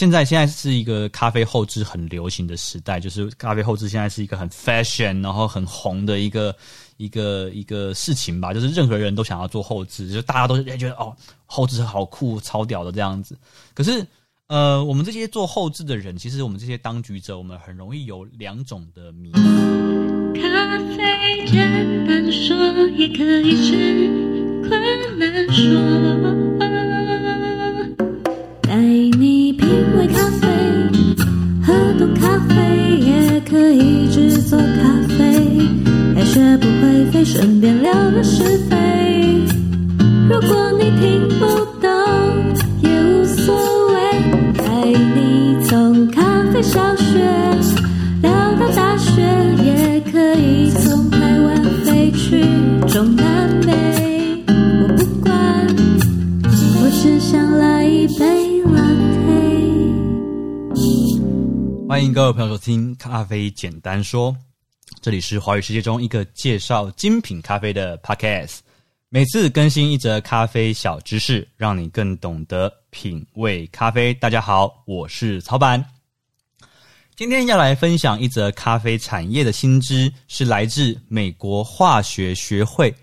[0.00, 6.56] 现在现在是一个咖啡后置很流行的时代，就是咖啡后置现在是一个很 fashion，然后很红的一个
[6.96, 8.54] 一个一个事情吧。
[8.54, 13.36] 就是任何人都想要做后置，就大家都也觉得哦，后置好酷、超屌的这样子。
[13.74, 14.02] 可是，
[14.46, 19.42] 呃，我们这些做后置的人，其实我们这些当局者，我们很容易有两种的迷思。
[20.40, 22.56] 咖啡简单说，
[22.96, 24.08] 也可以是
[24.66, 26.49] 困难说。
[57.02, 59.88] 只想来一杯 Latte。
[61.88, 64.30] 欢迎各位朋友收听《咖啡简单说》。
[65.00, 68.58] 这里是华语世界中一个介绍精品咖啡的 podcast，
[69.08, 74.12] 每次更新一则咖啡小知识，让你更懂得品味咖啡。
[74.12, 75.82] 大家好，我是曹板，
[77.16, 82.94] 今天要来分享一则咖啡产业的新知，是来自美国化学学会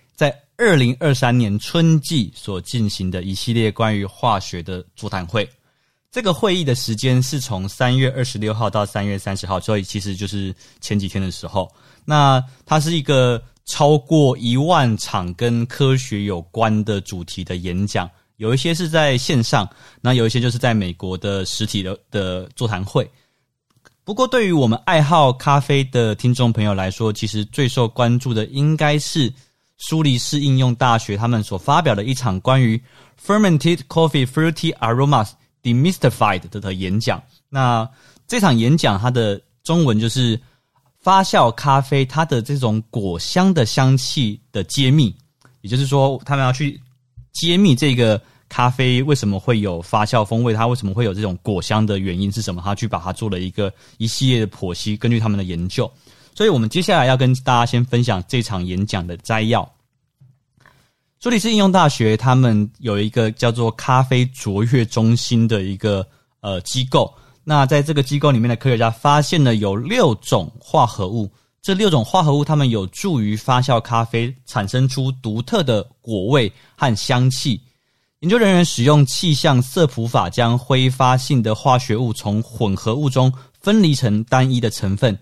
[0.57, 5.47] 二零二三年春季所进行的一系列关于化学的座谈会。
[6.09, 11.71] 这个会议的时间是从三月二十六号到三月三十号，所以其实就是前几天的时候。
[12.05, 19.69] 那它是一个超过一万场跟科学有关的主题的演讲，有一些是在线上，
[20.01, 23.07] 那有一些就是在美国的实体的的座谈会。
[24.03, 29.31] 不过，对于我们爱好咖啡的听众朋友来说，其实最受关注的应该是
[29.77, 32.81] 苏黎世应用大学他们所发表的一场关于
[33.23, 35.31] Fermented Coffee Fruity Aromas
[35.63, 37.21] Demystified 的的演讲。
[37.49, 37.89] 那
[38.27, 40.39] 这场演讲它的中文就是。
[40.99, 45.15] 发酵咖啡它的这种果香的香气的揭秘，
[45.61, 46.77] 也就是说，他们要去
[47.31, 52.61] 揭秘这个咖啡为什么会有发酵风味，它为什么会有这种果香的原因是什么？
[52.61, 55.89] 他去把它做了一个一系列的剖析，根据他们的研究。
[56.37, 59.67] 所以我们接下来要跟大家先分享这场演讲的摘要。
[61.19, 66.07] 苏黎世应用大学他们有一个叫做咖啡卓越中心的一个
[66.41, 67.11] 呃机构。
[67.43, 71.27] 那在这个机构里面的科学家发现了有六种化合物，
[71.59, 77.59] 这六种化合物它们有助于发酵咖啡产生出独特的果味和香气。
[78.19, 85.17] 研究人员使用气象色谱法将挥发性的化学物从混合物中分离成单一的成分，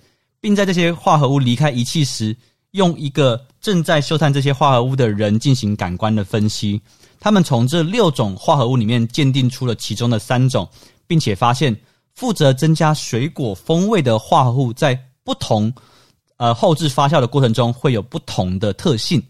[0.46, 2.38] 并在这些化合物离开仪器时，
[2.74, 6.80] 用一个正在嗅探这些化合物的人进行感官的分析。
[7.20, 10.70] 他们从这六种化合物里面鉴定出了其中的三种，
[11.08, 11.76] 并且发现。
[12.14, 15.74] 负责增加水果风味的化合物，在不同
[16.38, 19.22] 呃后置发酵的过程中会有不同的特性。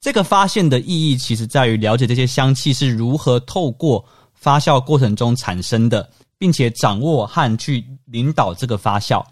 [0.00, 4.04] 这个发现的意义，其实在于了解这些香气是如何透过
[4.34, 9.24] 发酵过程中产生的，并且掌握和去领导这个发酵。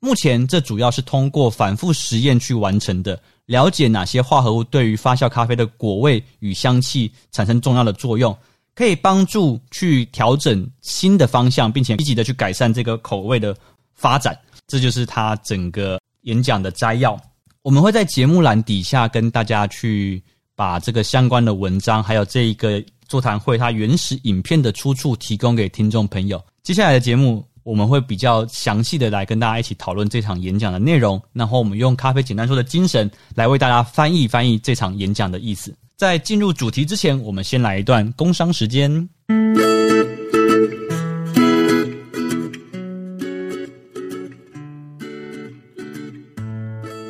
[0.00, 3.20] 目前，这主要是通过反复实验去完成的。
[3.46, 8.36] 了解哪些化合物对于发酵咖啡的果味与香气产生重要的作用。
[8.74, 13.56] 可以帮助去调整新的方向，并且积极的去改善这个口味的
[13.92, 14.38] 发展。
[14.68, 17.20] 这就是他整个演讲的摘要。
[17.62, 20.22] 我们会在节目栏底下跟大家去
[20.54, 26.40] 把这个相关的文章，还有这一个座谈会它原始影片的出处提供给听众朋友。
[26.62, 35.76] 接下来的节目，我们会比较详细的来跟大家一起讨论这场演讲的内容，然后我们用咖啡简单说的精神来为大家翻译翻译这场演讲的意思。
[35.94, 39.06] 在进入主题之前，我们先来一段工商时间。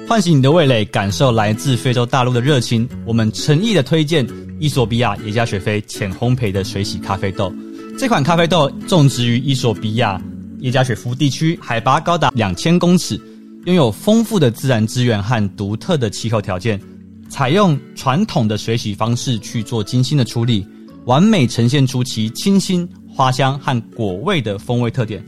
[0.09, 2.89] 唤醒你的味蕾，感受来自非洲大陆的热情。
[3.07, 4.27] 我们诚意的推荐
[4.59, 7.55] 伊索比亚耶加雪菲浅烘焙的水洗咖啡豆。
[7.97, 10.21] 这款咖啡豆种植于伊索比亚
[10.61, 13.21] 耶加雪夫地区，海拔高达两千公尺，
[13.67, 16.81] 拥有丰富的自然资源和独特的气候条件。
[17.29, 20.67] 采用传统的水洗方式去做精心的处理，
[21.05, 25.23] 完美呈现出其清新、花香和果味的风味特点。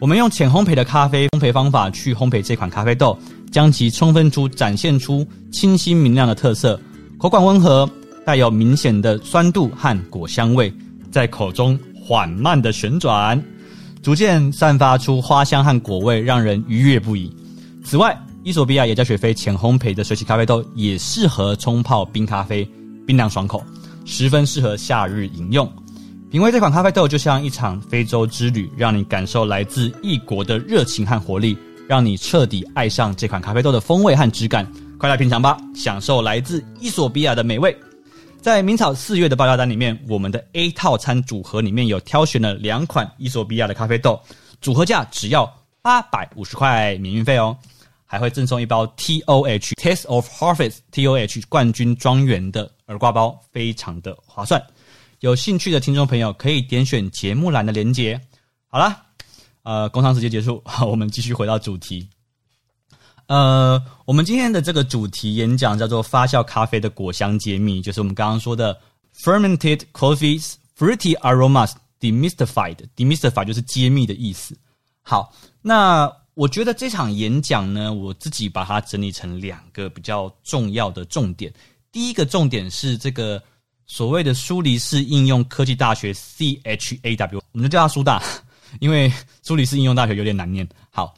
[0.00, 3.16] 我们用浅烘焙的咖啡烘焙方法去烘焙这款咖啡豆，
[3.52, 6.80] 将其充分出展现出清新明亮的特色。
[7.18, 7.88] 口感温和，
[8.24, 10.72] 带有明显的酸度和果香味，
[11.12, 13.40] 在口中缓慢的旋转，
[14.04, 17.34] 逐渐散发出花香和果味，让人愉悦不已。
[17.82, 22.68] 此外，伊索比亚耶加雪菲浅烘焙的水洗咖啡豆也适合冲泡冰咖啡，
[23.06, 23.64] 冰凉爽口，
[24.04, 25.66] 十分适合夏日饮用。
[26.30, 31.56] 品味这款咖啡豆就像一场非洲之旅，让你感受来自异国的热情和活力，
[31.88, 34.70] 让你彻底爱上这款咖啡豆的风味和质感。
[34.98, 37.74] 快来品尝吧，享受来自伊索比亚的美味。
[38.44, 44.20] 在明草四月的报价单里面，我们的 A 套餐组合里面有挑选了两款伊索比亚的咖啡豆，
[44.60, 45.50] 组合价只要
[45.80, 47.56] 八百五十块免运费哦，
[48.04, 54.62] 还会赠送一包 T O H Taste of Harvest T O H 冠军庄园的耳挂包，非常的划算。
[55.20, 58.20] 有兴趣的听众朋友可以点选节目栏的链接。
[58.68, 59.06] 好啦，
[59.62, 62.06] 呃，工商时间结束，我们继续回到主题。
[63.26, 68.78] 呃，我们今天的这个主题演讲叫做“发酵咖啡的果香揭秘”，就是我们刚刚说的
[69.16, 72.76] “fermented coffees fruity aromas demystified”。
[72.94, 74.54] demystify 就是揭秘的意思。
[75.00, 75.32] 好，
[75.62, 81.50] 那我觉得这场演讲呢，我自己把它整理成两个比较重要的重点。
[81.90, 83.42] 第一个重点是这个
[83.86, 88.22] 所谓的苏黎世应用科技大学 （CHAW），我们就叫它苏大，
[88.80, 89.10] 因为
[89.40, 90.68] 苏黎世应用大学有点难念。
[90.90, 91.14] 好，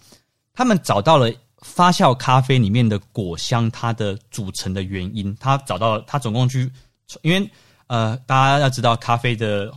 [0.55, 1.29] 他们找到了。
[1.63, 6.71] 发酵咖啡里面的果香，它的组成的原因，他找到了，他总共去，
[7.23, 7.51] 因为
[7.87, 9.73] 呃，大家要知道，咖啡的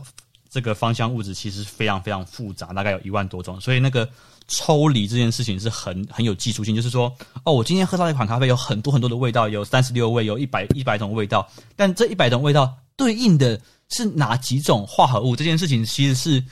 [0.50, 4.08] 这个芳香物质其实非常非常复杂，大概有一万多种，所以那个
[4.46, 7.10] 抽离这件事情是很很有技术性，就是说，
[7.44, 15.34] 哦，我今天喝到一款咖啡，有很多很多的味道，有三十六味，有一百一百种味道，但这一百种味道对应的是哪几种化合物？
[15.34, 16.44] 这件事情其实是。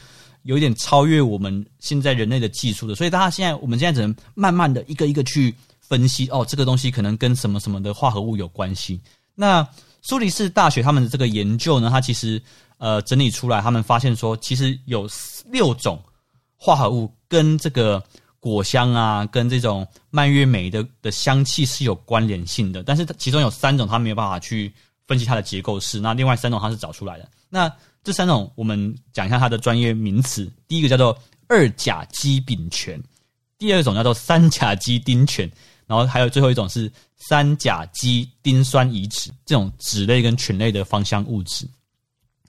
[0.49, 8.99] 有点超越我们现在人类的技术的，所以大家现在我们现在只能慢慢的一个一个去分析哦，这个东西可能跟什么什么的化合物有关系。
[9.35, 9.69] 那
[10.01, 12.41] 苏黎世大学他们的这个研究呢，它其实
[12.79, 15.07] 呃整理出来，他们发现说，其实有
[15.45, 16.03] 六种
[16.57, 18.03] 化合物跟这个
[18.41, 24.73] 果香啊，跟这种蔓越莓的的香气是有关联性的，但是其中有三种它没有办法去
[25.07, 27.29] 分析它的结构式，那另外三种它是找出来的。
[27.51, 27.71] 那
[28.05, 30.51] 这三种，我们讲一下它的专业名词。
[30.67, 31.17] 第一个叫做
[31.47, 32.99] 二甲基丙醛，
[33.59, 35.51] 第二种叫做三甲基丁醛，
[35.87, 41.69] 然后还有最后一种是三甲基丁酸乙酯，这种酯类跟醛类的芳香物质。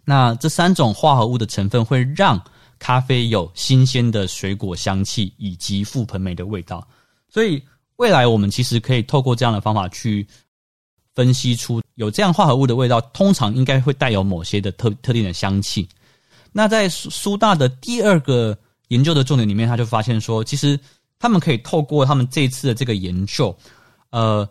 [0.06, 2.42] 那这三种化合物的成分会让
[2.78, 6.88] 咖啡有新鲜的水果香气以及覆盆梅的味道。
[7.28, 7.62] 所以
[7.98, 10.26] 未来我们其实可以透过这样的方法去。
[11.20, 15.86] 分析出有这样化合物的味道，通常应该会带有某些的特特定的香气。
[16.54, 18.58] 那在苏苏大的第二个
[18.88, 20.80] 研究的重点里面，他就发现说，其实
[21.20, 23.54] 他们可以透过他们这次的这个研究，
[24.12, 24.48] 呃，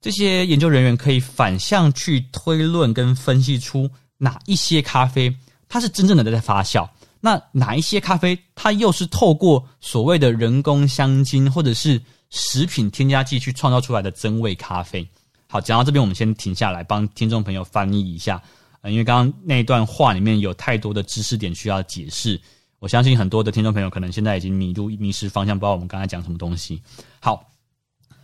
[0.00, 5.30] 这些研究人员可以反向去推论跟分析出哪一些咖啡
[5.68, 6.88] 它是真正的在发酵，
[7.20, 12.00] 那哪一些咖啡它又是透过所谓的人工香精或者是
[12.30, 15.06] 食品添加剂去创造出来的真味咖啡。
[15.50, 18.40] 好，讲到这边，我们先停下来，帮听众朋友翻译一下。
[18.82, 22.38] 呃，因为刚刚那一段话里面有太多的知识点需要解释，
[22.80, 26.82] 我相信很多的听众朋友可能现在已经迷路、迷失方向，不知道我们刚才讲什么东西。
[27.18, 27.50] 好，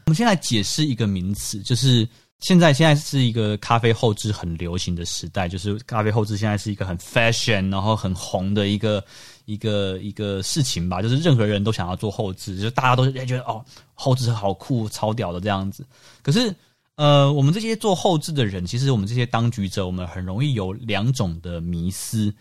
[0.04, 2.06] 我们先来解释一个名词，就是
[2.40, 9.02] 现在现在是一个咖啡后置很流行的时代，就是咖啡后置现在是一个很 fashion，然后很红的一个
[9.46, 15.86] 一个一个事情吧，就是任何人都想要做后置，就大家都觉得哦，后置好酷、超屌的这样子，
[16.22, 16.54] 可是。
[16.96, 22.32] 呃，我们这些做后置的人，其实我们这些当局者，我们很容易有两种的迷思。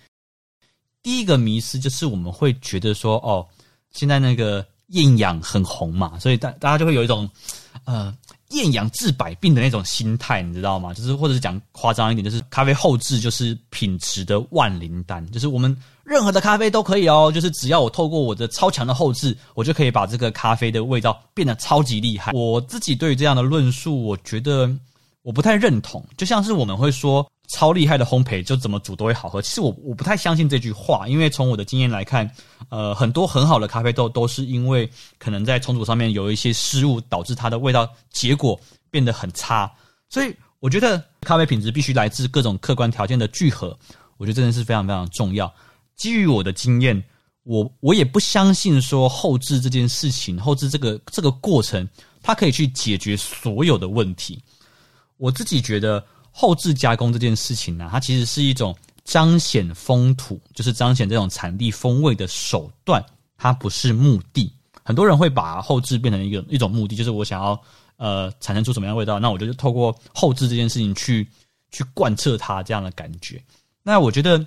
[1.01, 3.47] 第一个迷思就是我们会觉得说，哦，
[3.91, 7.29] 现在那个艳阳很红嘛，所以大大家就会有一种
[7.85, 8.15] 呃
[8.53, 10.93] 艳阳治百病的那种心态，你知道吗？
[10.93, 15.75] 就是或者是讲夸张一点，就是咖啡后置就是品质的万灵丹，就是我们。
[16.05, 22.33] 任何的咖啡都可以哦，就是只要我透过我的超强的后置，我就可以把这个咖啡的味道变得超级厉害。
[22.33, 24.69] 我自己对于这样的论述，我觉得
[25.21, 26.05] 我不太认同。
[26.17, 32.27] 就像是我们会说超厉害的烘焙就怎么煮都会好喝，其实我我不太相信这句话，因为从我的经验来看，
[32.69, 39.71] 呃，很多很好的咖啡豆都是因为可能在冲煮上面有一些失误，导致它的味道结果变得很差。
[40.09, 43.77] 所以我觉得咖啡品质必须来自各种客观条件的聚合，
[44.17, 45.53] 我觉得真的是非常非常重要。
[45.95, 47.03] 基于我的经验，
[47.43, 51.87] 我我也不相信说后置这件事情，后置这个这个过程，
[52.23, 54.41] 它可以去解决所有的问题。
[55.17, 58.75] 我自己觉得后置加工这件事情呢、它其实是一种
[59.05, 63.01] 彰显风土，就是彰显这种产地风味的手段，
[63.37, 64.51] 它不是目的。
[64.83, 67.57] 很多人会把后置变成一个一种目的，就是我想要
[67.95, 71.25] 呃产生出什么样的味道，那我就透过后置这件事情去
[71.71, 73.41] 去贯彻它这样的感觉。
[73.83, 74.45] 那我觉得。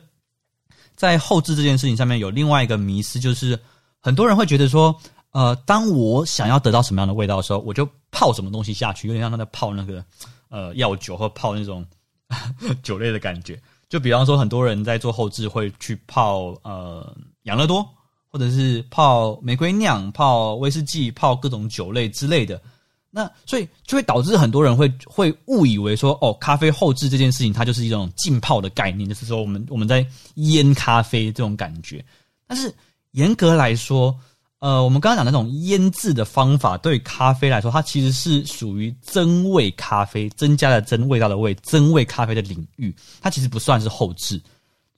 [0.97, 3.59] 在后置这件事情上面有另外一个迷思，就是
[4.01, 4.99] 很多人会觉得说，
[5.33, 10.03] 呃，当我想要得到什么样的味道的时候，我就泡什么东西下去，有点像他在泡那个
[10.49, 11.87] 呃药酒或泡那种
[12.83, 13.61] 酒类的感觉。
[13.89, 17.87] 就比方说，很多人在做后置会去泡呃养乐多，
[18.29, 22.61] 或者是泡玫瑰酿、泡威士忌、泡各种酒类之类的。
[23.09, 32.05] 那所以就会导致很多人会会误以为说，哦，咖啡后置这件事情它就是一种浸泡的概念，就是说我们我们在腌咖啡这种感觉。
[32.47, 32.75] 但是
[33.13, 34.15] 严格来说，
[34.59, 44.41] 呃，我们刚刚讲那种腌制的方法，对咖啡来说，它其实是属于增味咖啡，增加了增味道的味，增味咖啡的领域，它其实不算是后制。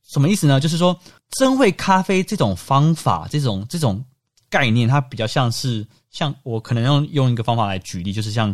[0.03, 0.61] 什么意思呢？
[0.61, 0.99] 就是说
[1.31, 4.03] 增味咖啡这种方法，这种这种
[4.49, 5.87] 概念，它比较像是。
[6.11, 8.53] 像我可能用用一个方法来举例，就是像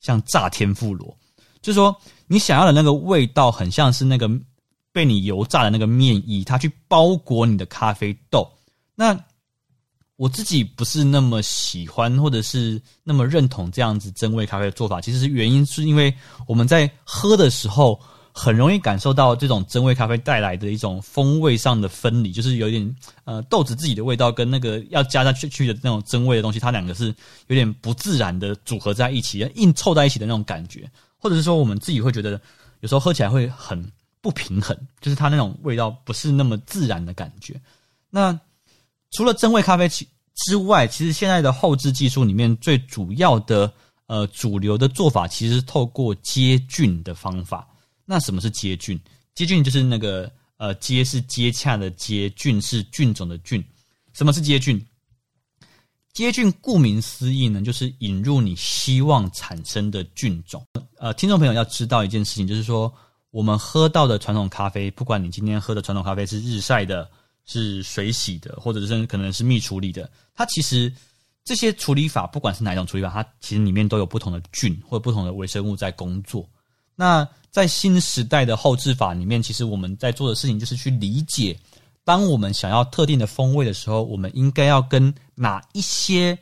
[0.00, 1.16] 像炸天妇罗，
[1.62, 4.30] 就是说你想要的那个味道，很像是那个
[4.92, 8.46] 被你油炸的那个面衣，它去包裹你的咖啡豆。
[8.94, 9.18] 那
[10.20, 15.00] 我自己不是那么喜欢，或者是那么认同这样子真味咖啡的做法。
[15.00, 16.14] 其实是原因是因为
[16.46, 17.98] 我们在喝的时候。
[18.32, 27.06] 很容易感受到这种真味咖啡带来的一种风味上的分离，就是有点呃豆子自己的味道跟那个要加上去去的那种真味的东西，它两个是
[27.48, 32.40] 有点不自然的组合在一起，硬凑在一起的那种感觉，或者是说我们自己会觉得
[32.82, 33.84] 有时候喝起来会很
[34.20, 37.60] 不平衡，就是它那种味道不是那么自然的感觉。
[38.10, 38.38] 那
[39.10, 43.72] 除了增味咖啡其之外，其实现在的后制技术里面最主要的
[44.06, 47.68] 呃主流的做法，其实是透过接菌的方法。
[48.04, 48.98] 那什么是接菌？
[49.34, 53.64] 接菌就是那个呃，接是接洽的接，菌是菌种的菌。
[54.12, 54.84] 什么是接菌？
[56.12, 60.64] 接菌顾名思义呢，就是引入你希望产生的菌种。
[60.98, 62.92] 呃，听众朋友要知道一件事情，就是说
[63.30, 67.08] 我们喝到的传统咖啡，不管你今天喝的传统咖啡是日晒的、
[67.46, 70.92] 是水洗的，或者是可能是蜜处理的，它其实
[71.44, 76.48] 这些处理法，不管是哪一种处理法，它其实里面都有不同的菌或者不同的微生物在工作。
[76.94, 81.58] 那在新时代的后制法里面，其实我们在做的事情就是去理解，
[82.04, 86.38] 当我们想要特定的风味的时候，我们应该要跟哪一些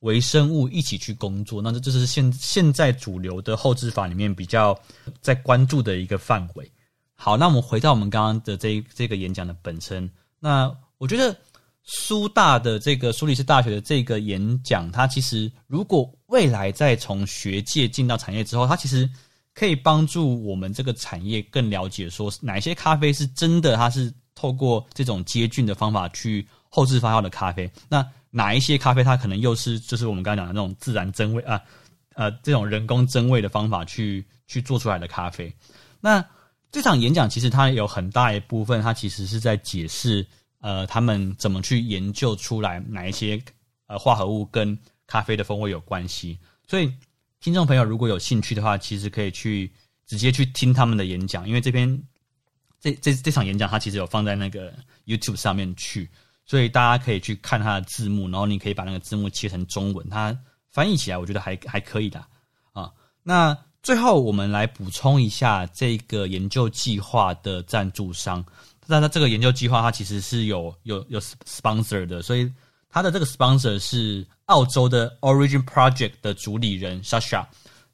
[0.00, 1.62] 微生物一起去工作。
[1.62, 4.76] 那这这是现现在主流的后制法里面比较
[5.20, 6.68] 在关注的一个范围。
[7.14, 10.10] 好，那我们回到我们刚刚的这这个演讲的本身。
[10.40, 11.36] 那我觉得
[11.84, 19.08] 苏大的这个苏黎世大学的这个演讲，它其实如果未来再从学界进到产业之后，它其实。
[19.54, 27.68] 可以帮助我们这个产业更了解，说哪些咖啡是真的，它是透过这种接菌的方法去后置发酵的咖啡。
[27.88, 31.60] 那哪一些咖啡它可能又是就是我们刚才讲的那种自然增味啊，
[32.14, 35.52] 呃，这种人工增味的方法去去做出来的咖啡。
[36.00, 36.24] 那
[36.70, 40.26] 这场演讲其实它有很大一部分，它其实是在解释
[40.60, 43.42] 呃他们怎么去研究出来哪一些
[43.86, 46.92] 呃化合物跟咖啡的风味有关系，所以。
[47.40, 49.72] 听众朋友，如果有兴趣的话，其实可以去
[50.04, 51.88] 直接去听他们的演讲，因为这边
[52.80, 54.74] 这这这场演讲，它其实有放在那个
[55.06, 56.10] YouTube 上面去，
[56.44, 60.36] 所以大家可以去看它的字幕，然后你可以把那个字幕切成中文，它
[60.68, 62.18] 翻译起来我觉得还还可以的
[62.72, 62.92] 啊。
[63.22, 68.44] 那最后我们来补充一下这个研究计划的赞助商，
[68.86, 72.52] 那它这个研究计划它其实是有有有 sponsor 的，所以
[72.88, 74.26] 它的这个 sponsor 是。
[74.48, 77.44] 澳洲的 Origin Project 的主理人 Sasha，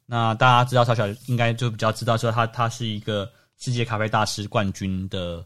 [0.07, 5.45] 那大家知道 Sasha 应该就比较知道说他他是一个世界咖啡大师冠军的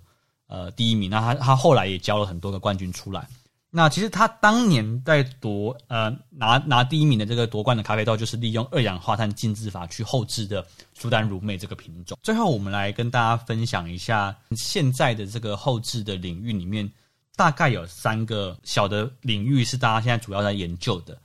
[0.49, 3.26] 呃第一名，那他他后来也教了很多个冠军出来。
[3.70, 12.18] 那其实他当年在夺呃拿拿第一名的这个夺冠的咖啡豆，就是利用二氧化碳浸渍法去后制的苏丹如妹这个品种。
[12.22, 16.90] 最后我们来跟大家分享一下现在的这个后制的领域里面。
[17.37, 21.16] 大概有三个小的领域是大家现在主要在研究的。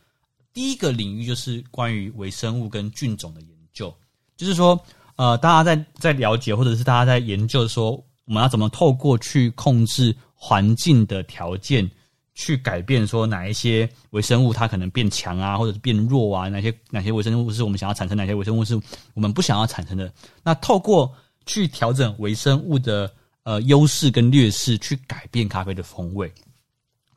[0.53, 3.91] 第一个领域就是关于微生物跟菌种的研究，
[4.37, 4.79] 就是说，
[5.15, 7.93] 呃，大家在在了解或者是大家在研究说，
[8.25, 11.89] 我们要怎么透过去控制环境的条件，
[12.33, 18.79] 去改变说哪一些微生物它可能变强啊，或者是变弱啊，哪些哪些微生物是我们想要产生，哪些微生物是
[19.13, 20.13] 我们不想要产生的。
[20.43, 21.13] 那透过
[21.45, 23.11] 去调整微生物的。
[23.45, 26.31] 呃，优势跟劣势去改变咖啡的风味，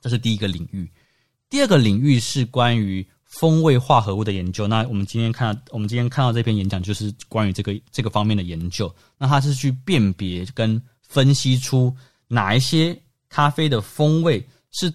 [0.01, 0.91] 这是第一个领域。
[1.49, 4.67] 第二个领域是关于风味化合物的研究。
[4.67, 8.93] 那我们今天看到，我们今天看到这篇演讲就是关于这个这个方面的研究。
[9.17, 11.95] 那它是去辨别跟分析出
[12.27, 14.93] 哪一些咖啡的风味是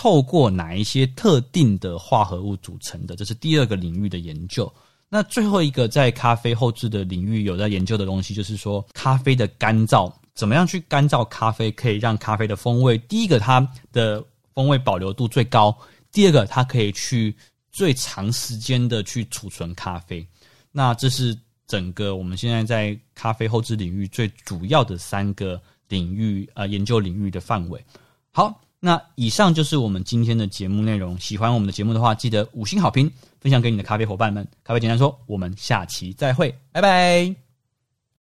[0.00, 4.72] 透过哪一些特定的化合物组成的，这是第二个领域的研究。
[5.10, 10.10] 那最后一个在咖啡后制的领域有在研究的东西，就是说咖啡的干燥。
[10.32, 12.96] 怎么样去干燥咖啡，可以让咖啡的风味？
[12.96, 13.60] 第一个，它
[13.92, 15.70] 的风味保留度最高；
[16.10, 17.36] 第二个，它可以去
[17.70, 20.26] 最长时间的去储存咖啡。
[20.72, 27.84] 那这是整个我们现在在咖啡后制领域最主要的三个领域呃研究领域的范围。
[28.32, 31.18] 好，那以上就是我们今天的节目内容。
[31.18, 33.10] 喜欢我们的节目的话，记得五星好评，
[33.40, 34.46] 分享给你的咖啡伙伴们。
[34.64, 37.49] 咖啡简单说，我们下期再会，拜拜。